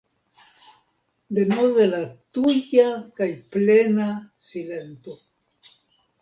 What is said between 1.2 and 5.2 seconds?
Denove la tuja kaj plena silento!